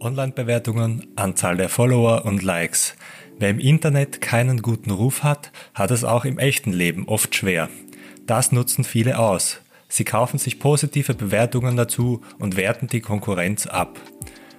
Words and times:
Online-Bewertungen, 0.00 1.06
Anzahl 1.16 1.56
der 1.56 1.68
Follower 1.68 2.24
und 2.24 2.42
Likes. 2.42 2.96
Wer 3.38 3.50
im 3.50 3.58
Internet 3.58 4.20
keinen 4.20 4.62
guten 4.62 4.90
Ruf 4.90 5.22
hat, 5.22 5.52
hat 5.74 5.90
es 5.90 6.04
auch 6.04 6.24
im 6.24 6.38
echten 6.38 6.72
Leben 6.72 7.06
oft 7.06 7.34
schwer. 7.34 7.68
Das 8.26 8.52
nutzen 8.52 8.84
viele 8.84 9.18
aus. 9.18 9.60
Sie 9.88 10.04
kaufen 10.04 10.38
sich 10.38 10.58
positive 10.58 11.14
Bewertungen 11.14 11.76
dazu 11.76 12.22
und 12.38 12.56
werten 12.56 12.86
die 12.86 13.00
Konkurrenz 13.00 13.66
ab. 13.66 13.98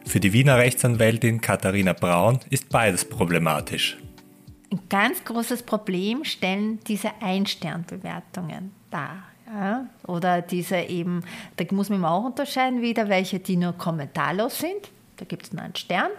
Für 0.05 0.19
die 0.19 0.33
Wiener 0.33 0.57
Rechtsanwältin 0.57 1.41
Katharina 1.41 1.93
Braun 1.93 2.39
ist 2.49 2.69
beides 2.69 3.05
problematisch. 3.05 3.97
Ein 4.71 4.79
ganz 4.89 5.23
großes 5.23 5.63
Problem 5.63 6.23
stellen 6.23 6.79
diese 6.87 7.11
Ein-Stern-Bewertungen 7.21 8.71
dar. 8.89 9.23
Ja? 9.47 9.87
Oder 10.07 10.41
diese 10.41 10.77
eben, 10.77 11.23
da 11.57 11.65
muss 11.71 11.89
man 11.89 12.03
auch 12.05 12.25
unterscheiden 12.25 12.81
wieder, 12.81 13.09
welche 13.09 13.39
die 13.39 13.57
nur 13.57 13.73
kommentarlos 13.73 14.59
sind, 14.59 14.91
da 15.21 15.25
gibt 15.25 15.43
es 15.43 15.53
nur 15.53 15.61
einen 15.61 15.75
Stern, 15.75 16.09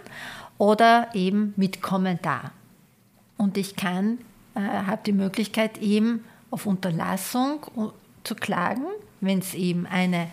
oder 0.57 1.09
eben 1.13 1.53
mit 1.57 1.81
Kommentar. 1.81 2.51
Und 3.37 3.57
ich 3.57 3.75
kann, 3.75 4.19
äh, 4.55 4.61
habe 4.61 5.01
die 5.05 5.11
Möglichkeit 5.11 5.77
eben 5.79 6.23
auf 6.51 6.65
Unterlassung 6.65 7.65
zu 8.23 8.35
klagen, 8.35 8.85
wenn 9.19 9.39
es 9.39 9.55
eben 9.55 9.85
eine 9.85 10.29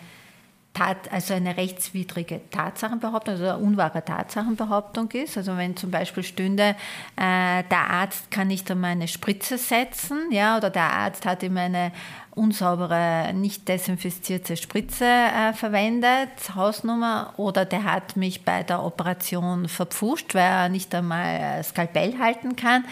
Tat, 0.73 1.10
also 1.12 1.34
eine 1.34 1.56
rechtswidrige 1.56 2.41
Tatsachenbehauptung, 2.51 3.34
also 3.34 3.45
eine 3.45 3.59
unwahre 3.59 4.05
Tatsachenbehauptung 4.05 5.10
ist. 5.10 5.37
Also 5.37 5.56
wenn 5.56 5.77
zum 5.77 5.91
Beispiel 5.91 6.23
stünde, 6.23 6.77
äh, 7.16 7.65
der 7.70 7.91
Arzt 7.91 8.30
kann 8.30 8.48
nicht 8.48 8.70
einmal 8.70 8.93
eine 8.93 9.09
Spritze 9.09 9.59
setzen, 9.59 10.30
ja, 10.30 10.56
oder 10.56 10.70
der 10.70 10.93
Arzt 10.93 11.27
hat 11.27 11.43
ihm 11.43 11.56
eine 11.56 11.93
unsaubere, 12.30 13.33
nicht 13.34 13.69
desinfizierte 13.69 14.56
Spritze 14.56 15.05
äh, 15.05 15.52
verwendet, 15.52 16.30
Hausnummer, 16.55 17.34
oder 17.37 17.65
der 17.65 17.84
hat 17.84 18.16
mich 18.16 18.45
bei 18.45 18.62
der 18.62 18.82
Operation 18.84 19.68
verpfuscht, 19.68 20.34
weil 20.34 20.43
er 20.43 20.68
nicht 20.68 20.95
einmal 20.95 21.62
Skalpell 21.65 22.18
halten 22.18 22.55
kann. 22.55 22.84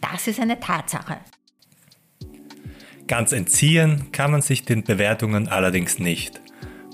Das 0.00 0.26
ist 0.26 0.40
eine 0.40 0.58
Tatsache. 0.58 1.18
Ganz 3.06 3.32
entziehen 3.32 4.12
kann 4.12 4.30
man 4.30 4.42
sich 4.42 4.64
den 4.64 4.84
Bewertungen 4.84 5.48
allerdings 5.48 5.98
nicht. 5.98 6.40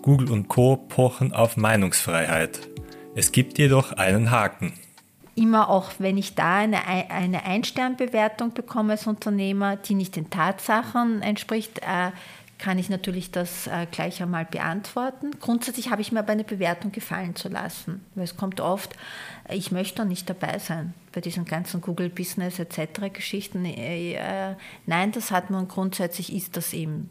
Google 0.07 0.31
und 0.31 0.47
Co 0.47 0.77
pochen 0.77 1.33
auf 1.33 1.57
Meinungsfreiheit. 1.57 2.69
Es 3.17 3.33
gibt 3.33 3.59
jedoch 3.59 3.91
einen 3.91 4.31
Haken. 4.31 4.73
Immer 5.35 5.69
auch, 5.69 5.91
wenn 5.99 6.17
ich 6.17 6.37
da 6.37 6.59
eine, 6.59 6.87
eine 6.87 7.45
Ein-Stern-Bewertung 7.45 8.55
bekomme 8.55 8.93
als 8.93 9.09
Unternehmer, 9.09 9.75
die 9.75 9.97
nicht 9.97 10.15
den 10.15 10.31
Tatsachen 10.31 11.23
entspricht, 11.23 11.81
äh, 11.81 12.13
kann 12.59 12.79
ich 12.79 12.89
natürlich 12.89 13.33
das 13.33 13.67
äh, 13.67 13.89
gleich 13.91 14.23
einmal 14.23 14.45
beantworten. 14.45 15.33
Grundsätzlich 15.41 15.91
habe 15.91 16.03
ich 16.03 16.13
mir 16.13 16.21
aber 16.21 16.31
eine 16.31 16.45
Bewertung 16.45 16.93
gefallen 16.93 17.35
zu 17.35 17.49
lassen, 17.49 18.01
weil 18.15 18.25
es 18.25 18.37
kommt 18.37 18.61
oft, 18.61 18.95
ich 19.51 19.73
möchte 19.73 20.05
nicht 20.05 20.31
dabei 20.31 20.61
sein 20.61 20.95
bei 21.11 21.21
diesen 21.21 21.47
ganzen 21.47 21.81
Google 21.81 22.11
Business 22.11 22.61
etc. 22.61 23.13
Geschichten. 23.13 23.65
Äh, 23.65 24.55
nein, 24.87 25.11
das 25.11 25.33
hat 25.33 25.51
man 25.51 25.67
grundsätzlich, 25.67 26.33
ist 26.33 26.57
das 26.57 26.73
eben 26.75 27.11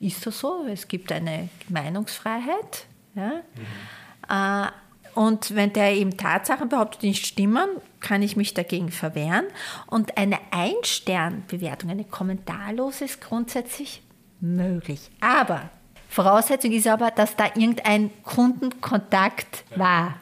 ist 0.00 0.26
das 0.26 0.40
so. 0.40 0.66
Es 0.68 0.88
gibt 0.88 1.12
eine 1.12 1.48
Meinungsfreiheit. 1.68 2.86
Ja? 3.14 3.42
Mhm. 3.54 4.28
Äh, 4.28 4.70
und 5.14 5.54
wenn 5.54 5.72
der 5.72 5.92
eben 5.94 6.16
Tatsachen 6.16 6.68
behauptet, 6.68 7.02
die 7.02 7.08
nicht 7.08 7.26
stimmen, 7.26 7.68
kann 8.00 8.22
ich 8.22 8.36
mich 8.36 8.54
dagegen 8.54 8.90
verwehren. 8.90 9.44
Und 9.86 10.16
eine 10.16 10.38
Ein-Stern-Bewertung, 10.50 11.90
eine 11.90 12.04
kommentarlose, 12.04 13.04
ist 13.04 13.20
grundsätzlich 13.20 14.02
möglich. 14.40 15.10
Aber 15.20 15.68
Voraussetzung 16.08 16.72
ist 16.72 16.86
aber, 16.86 17.10
dass 17.10 17.36
da 17.36 17.46
irgendein 17.46 18.10
Kundenkontakt 18.22 19.64
war. 19.76 20.16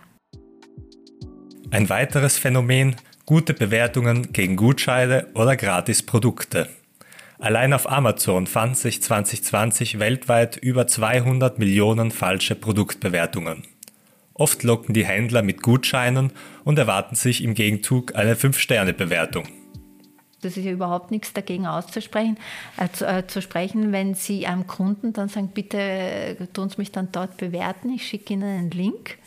Ein 1.70 1.88
weiteres 1.88 2.38
Phänomen, 2.38 2.96
gute 3.26 3.54
Bewertungen 3.54 4.32
gegen 4.32 4.56
Gutscheine 4.56 5.28
oder 5.34 5.56
Gratisprodukte. 5.56 6.68
Allein 7.40 7.72
auf 7.72 7.88
Amazon 7.88 8.48
fanden 8.48 8.74
sich 8.74 9.00
2020 9.00 10.00
weltweit 10.00 10.56
über 10.56 10.88
200 10.88 11.58
Millionen 11.60 12.10
falsche 12.10 12.56
Produktbewertungen. 12.56 13.62
Oft 14.34 14.64
locken 14.64 14.92
die 14.92 15.06
Händler 15.06 15.42
mit 15.42 15.62
Gutscheinen 15.62 16.32
und 16.64 16.78
erwarten 16.78 17.14
sich 17.14 17.42
im 17.44 17.54
Gegenzug 17.54 18.16
eine 18.16 18.34
5-Sterne-Bewertung. 18.34 19.44
Das 20.40 20.56
ist 20.56 20.64
ja 20.64 20.72
überhaupt 20.72 21.10
nichts 21.10 21.32
dagegen 21.32 21.66
auszusprechen, 21.66 22.38
äh, 22.76 22.88
zu, 22.92 23.06
äh, 23.06 23.26
zu, 23.26 23.40
sprechen, 23.42 23.92
wenn 23.92 24.14
Sie 24.14 24.46
einem 24.46 24.66
Kunden 24.66 25.12
dann 25.12 25.28
sagen, 25.28 25.50
bitte 25.52 25.78
äh, 25.78 26.46
tun 26.52 26.70
Sie 26.70 26.76
mich 26.78 26.92
dann 26.92 27.10
dort 27.10 27.36
bewerten, 27.36 27.90
ich 27.90 28.06
schicke 28.06 28.34
Ihnen 28.34 28.44
einen 28.44 28.70
Link 28.70 29.18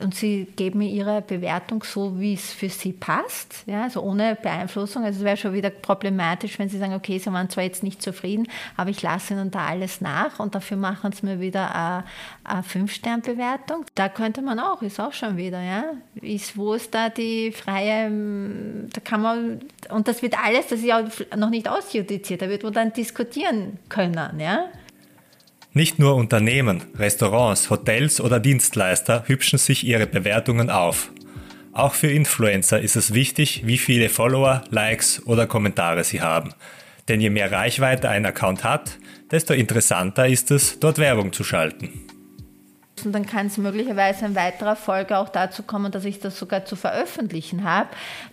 und 0.00 0.14
sie 0.14 0.44
geben 0.54 0.78
mir 0.78 0.88
ihre 0.88 1.22
Bewertung 1.22 1.82
so, 1.82 2.20
wie 2.20 2.34
es 2.34 2.52
für 2.52 2.68
sie 2.68 2.92
passt, 2.92 3.64
ja, 3.66 3.82
also 3.82 4.00
ohne 4.00 4.36
Beeinflussung. 4.40 5.02
Also 5.02 5.18
es 5.18 5.24
wäre 5.24 5.36
schon 5.36 5.52
wieder 5.52 5.70
problematisch, 5.70 6.56
wenn 6.60 6.68
sie 6.68 6.78
sagen, 6.78 6.94
okay, 6.94 7.18
sie 7.18 7.32
waren 7.32 7.50
zwar 7.50 7.64
jetzt 7.64 7.82
nicht 7.82 8.00
zufrieden, 8.00 8.46
aber 8.76 8.90
ich 8.90 9.02
lasse 9.02 9.34
ihnen 9.34 9.50
da 9.50 9.66
alles 9.66 10.00
nach 10.00 10.38
und 10.38 10.54
dafür 10.54 10.76
machen 10.76 11.10
sie 11.10 11.26
mir 11.26 11.40
wieder 11.40 11.74
eine, 11.74 12.04
eine 12.44 12.62
Fünf-Stern-Bewertung. 12.62 13.86
Da 13.96 14.08
könnte 14.08 14.40
man 14.40 14.60
auch, 14.60 14.82
ist 14.82 15.00
auch 15.00 15.12
schon 15.12 15.36
wieder, 15.36 15.60
ja, 15.60 15.84
ist, 16.22 16.56
wo 16.56 16.74
ist 16.74 16.94
da 16.94 17.08
die 17.08 17.50
freie, 17.50 18.08
da 18.92 19.00
kann 19.00 19.22
man, 19.22 19.60
und 19.90 20.06
das 20.06 20.22
wird 20.22 20.38
alles, 20.40 20.68
das 20.68 20.78
ist 20.78 20.86
ja 20.86 21.02
noch 21.36 21.50
nicht 21.50 21.68
ausjudiziert, 21.68 22.42
da 22.42 22.48
wird 22.48 22.62
man 22.62 22.72
dann 22.72 22.92
diskutieren 22.92 23.78
können, 23.88 24.38
ja. 24.38 24.66
Nicht 25.74 25.98
nur 25.98 26.16
Unternehmen, 26.16 26.82
Restaurants, 26.96 27.68
Hotels 27.68 28.20
oder 28.20 28.40
Dienstleister 28.40 29.24
hübschen 29.26 29.58
sich 29.58 29.86
ihre 29.86 30.06
Bewertungen 30.06 30.70
auf. 30.70 31.10
Auch 31.72 31.94
für 31.94 32.10
Influencer 32.10 32.80
ist 32.80 32.96
es 32.96 33.14
wichtig, 33.14 33.62
wie 33.66 33.78
viele 33.78 34.08
Follower, 34.08 34.64
Likes 34.70 35.24
oder 35.26 35.46
Kommentare 35.46 36.04
sie 36.04 36.22
haben. 36.22 36.54
Denn 37.06 37.20
je 37.20 37.30
mehr 37.30 37.52
Reichweite 37.52 38.08
ein 38.08 38.26
Account 38.26 38.64
hat, 38.64 38.98
desto 39.30 39.54
interessanter 39.54 40.26
ist 40.26 40.50
es, 40.50 40.80
dort 40.80 40.98
Werbung 40.98 41.32
zu 41.32 41.44
schalten. 41.44 42.07
Und 43.08 43.14
dann 43.14 43.24
kann 43.24 43.46
es 43.46 43.56
möglicherweise 43.56 44.26
in 44.26 44.34
weiterer 44.34 44.76
Folge 44.76 45.16
auch 45.16 45.30
dazu 45.30 45.62
kommen, 45.62 45.90
dass 45.90 46.04
ich 46.04 46.20
das 46.20 46.38
sogar 46.38 46.66
zu 46.66 46.76
veröffentlichen 46.76 47.64
habe, 47.64 47.88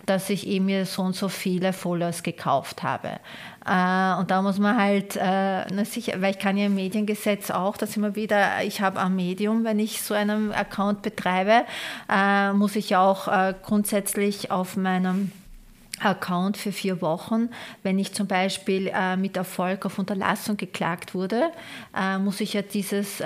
dass 0.05 0.29
ich 0.29 0.45
eben 0.47 0.65
mir 0.65 0.85
so 0.85 1.01
und 1.01 1.15
so 1.15 1.29
viele 1.29 1.71
Followers 1.71 2.23
gekauft 2.23 2.83
habe. 2.83 3.21
Äh, 3.65 4.19
und 4.19 4.31
da 4.31 4.41
muss 4.41 4.59
man 4.59 4.77
halt, 4.77 5.15
äh, 5.15 5.21
weil 5.23 6.31
ich 6.31 6.39
kann 6.39 6.57
ja 6.57 6.65
im 6.65 6.75
Mediengesetz 6.75 7.51
auch, 7.51 7.77
dass 7.77 7.95
immer 7.95 8.17
wieder, 8.17 8.65
ich 8.65 8.81
habe 8.81 8.99
ein 8.99 9.15
Medium, 9.15 9.63
wenn 9.63 9.79
ich 9.79 10.01
so 10.01 10.13
einen 10.13 10.51
Account 10.51 11.03
betreibe, 11.03 11.63
äh, 12.11 12.51
muss 12.51 12.75
ich 12.75 12.97
auch 12.97 13.29
grundsätzlich 13.61 14.51
auf 14.51 14.75
meinem 14.75 15.31
Account 16.01 16.57
für 16.57 16.73
vier 16.73 17.01
Wochen. 17.01 17.47
Wenn 17.81 17.97
ich 17.97 18.13
zum 18.13 18.27
Beispiel 18.27 18.91
mit 19.15 19.37
Erfolg 19.37 19.85
auf 19.85 19.97
Unterlassung 19.97 20.57
geklagt 20.57 21.13
wurde, 21.13 21.51
muss 22.19 22.41
ich 22.41 22.53
ja 22.53 22.61
dieses 22.61 23.21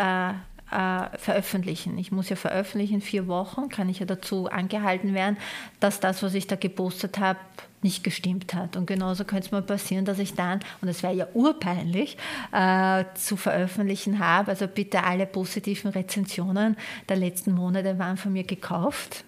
äh, 0.71 1.17
veröffentlichen. 1.17 1.97
Ich 1.97 2.11
muss 2.11 2.29
ja 2.29 2.35
veröffentlichen, 2.35 3.01
vier 3.01 3.27
Wochen 3.27 3.69
kann 3.69 3.89
ich 3.89 3.99
ja 3.99 4.05
dazu 4.05 4.47
angehalten 4.49 5.13
werden, 5.13 5.37
dass 5.79 5.99
das, 5.99 6.23
was 6.23 6.33
ich 6.33 6.47
da 6.47 6.55
gepostet 6.55 7.19
habe, 7.19 7.39
nicht 7.81 8.03
gestimmt 8.03 8.53
hat. 8.53 8.75
Und 8.75 8.85
genauso 8.85 9.23
könnte 9.23 9.45
es 9.45 9.51
mal 9.51 9.61
passieren, 9.61 10.05
dass 10.05 10.19
ich 10.19 10.33
dann, 10.33 10.59
und 10.81 10.87
es 10.89 11.01
wäre 11.01 11.13
ja 11.13 11.27
urpeinlich, 11.33 12.17
äh, 12.51 13.05
zu 13.15 13.37
veröffentlichen 13.37 14.19
habe. 14.19 14.51
Also 14.51 14.67
bitte 14.67 15.03
alle 15.03 15.25
positiven 15.25 15.91
Rezensionen 15.91 16.75
der 17.07 17.17
letzten 17.17 17.53
Monate 17.53 17.97
waren 17.97 18.17
von 18.17 18.33
mir 18.33 18.43
gekauft. 18.43 19.23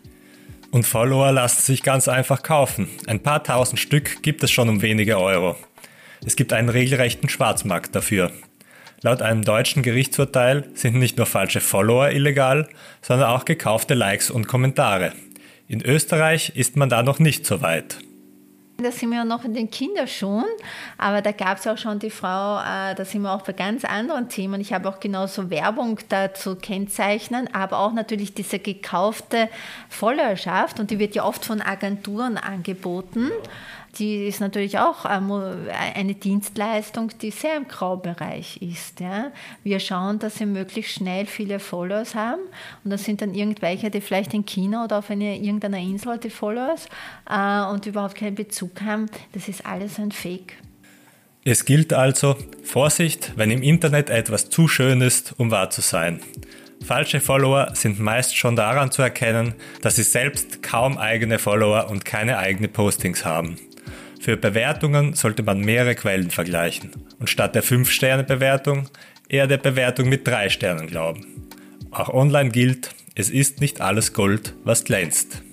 Und 0.72 0.86
Follower 0.86 1.32
lassen 1.32 1.62
sich 1.62 1.84
ganz 1.84 2.08
einfach 2.08 2.44
kaufen. 2.44 2.88
Ein 3.08 3.22
paar 3.22 3.44
tausend 3.44 3.80
Stück 3.80 4.24
gibt 4.24 4.44
es 4.44 4.52
schon 4.52 4.70
um 4.70 4.82
wenige 4.82 5.20
Euro. 5.20 5.56
Es 6.26 6.36
gibt 6.36 6.54
einen 6.54 6.70
regelrechten 6.70 7.30
Schwarzmarkt 7.30 7.96
dafür. 7.96 8.32
Laut 9.04 9.24
einem 9.24 9.44
deutschen 9.44 9.82
Gerichtsurteil 9.82 10.70
sind 10.76 10.96
nicht 10.96 11.18
nur 11.18 11.26
falsche 11.26 11.60
Follower 11.60 12.12
illegal, 12.12 12.70
sondern 13.02 13.30
auch 13.30 13.46
gekaufte 13.46 13.96
Likes 13.96 14.30
und 14.30 14.48
Kommentare. 14.48 15.14
In 15.68 15.82
Österreich 15.82 16.52
ist 16.56 16.76
man 16.76 16.88
da 16.88 17.02
noch 17.02 17.18
nicht 17.18 17.48
so 17.48 17.64
weit. 17.64 17.98
Da 18.78 18.92
sind 18.92 19.10
wir 19.10 19.18
ja 19.18 19.26
noch 19.26 19.44
in 19.44 19.54
den 19.54 19.72
Kinderschuhen, 19.72 20.46
aber 20.98 21.22
da 21.22 21.32
gab 21.32 21.58
es 21.58 21.68
auch 21.68 21.78
schon 21.78 21.98
die 21.98 22.10
Frau, 22.10 22.60
äh, 22.60 22.96
da 22.96 23.06
sind 23.06 23.22
wir 23.22 23.32
auch 23.32 23.44
bei 23.44 23.54
ganz 23.54 23.86
anderen 23.86 24.30
Themen. 24.30 24.62
Ich 24.62 24.74
habe 24.74 24.90
auch 24.90 25.00
genauso 25.00 25.50
Werbung 25.50 26.00
dazu 26.10 26.56
kennzeichnen, 26.56 27.48
aber 27.54 27.80
auch 27.80 27.94
natürlich 27.94 28.34
diese 28.34 28.60
gekaufte 28.60 29.50
Followerschaft 29.90 30.80
und 30.80 30.92
die 30.92 31.00
wird 31.00 31.16
ja 31.16 31.24
oft 31.24 31.46
von 31.46 31.62
Agenturen 31.62 32.38
angeboten. 32.38 33.32
Die 33.98 34.28
ist 34.28 34.40
natürlich 34.40 34.80
auch 34.80 35.06
eine 35.06 36.14
Dienstleistung, 36.16 37.12
die 37.22 37.32
sehr 37.32 37.58
im 37.58 37.68
Graubereich 37.68 38.62
ist. 38.62 39.00
Ja. 39.00 39.32
Wir 39.64 39.80
schauen, 39.80 40.20
dass 40.20 40.36
sie 40.36 40.46
möglichst 40.46 40.94
schnell 40.94 41.26
viele 41.26 41.60
Followers 41.60 42.16
haben 42.16 42.42
und 42.84 42.92
das 42.92 43.04
sind 43.04 43.22
dann 43.22 43.34
irgendwelche, 43.34 43.90
die 43.90 44.02
vielleicht 44.02 44.34
in 44.34 44.46
China 44.46 44.86
oder 44.86 45.00
auf 45.00 45.10
eine, 45.10 45.38
irgendeiner 45.38 45.80
Insel 45.80 46.18
die 46.18 46.30
Followers 46.30 46.88
äh, 47.30 47.62
und 47.72 47.86
überhaupt 47.86 48.16
keinen 48.16 48.36
Bezug 48.36 48.82
haben, 48.82 49.08
das 49.34 49.48
ist 49.48 49.66
alles 49.66 50.00
ein 50.00 50.12
Fake. 50.12 50.54
Es 51.44 51.66
gilt 51.66 51.92
also, 51.92 52.38
Vorsicht, 52.64 53.34
wenn 53.36 53.50
im 53.50 53.64
Internet 53.64 54.12
etwas 54.12 54.50
zu 54.50 54.68
schön 54.68 55.02
ist, 55.02 55.34
um 55.38 55.50
wahr 55.50 55.72
zu 55.72 55.82
sein. 55.82 56.20
Falsche 56.84 57.22
Follower 57.22 57.72
sind 57.74 58.00
meist 58.00 58.36
schon 58.36 58.56
daran 58.56 58.92
zu 58.92 59.02
erkennen, 59.02 59.54
dass 59.82 59.96
sie 59.96 60.04
selbst 60.04 60.64
kaum 60.64 60.98
eigene 60.98 61.40
Follower 61.40 61.90
und 61.90 62.06
keine 62.06 62.38
eigenen 62.38 62.72
Postings 62.72 63.24
haben. 63.24 63.58
Für 64.20 64.36
Bewertungen 64.38 65.14
sollte 65.14 65.44
man 65.44 65.62
mehrere 65.62 65.96
Quellen 65.96 66.32
vergleichen 66.32 66.92
und 67.20 67.30
statt 67.30 67.56
der 67.56 67.64
5-Sterne-Bewertung 67.64 68.90
eher 69.30 69.48
der 69.48 69.58
Bewertung 69.58 70.10
mit 70.10 70.28
3 70.28 70.50
Sternen 70.50 70.88
glauben. 70.88 71.48
Auch 71.92 72.10
online 72.10 72.50
gilt, 72.50 72.92
es 73.16 73.30
ist 73.30 73.62
nicht 73.62 73.82
alles 73.82 74.14
Gold, 74.14 74.54
was 74.64 74.84
glänzt. 74.84 75.44